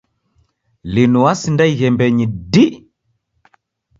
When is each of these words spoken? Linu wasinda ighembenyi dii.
Linu 0.93 1.19
wasinda 1.25 1.63
ighembenyi 1.71 2.25
dii. 2.51 2.71